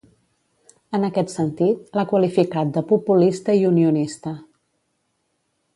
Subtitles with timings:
[0.97, 4.35] En aquest sentit, l'ha qualificat de "populista i unionista".